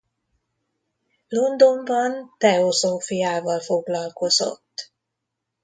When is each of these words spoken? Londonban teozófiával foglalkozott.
Londonban 1.29 2.31
teozófiával 2.37 3.59
foglalkozott. 3.59 4.91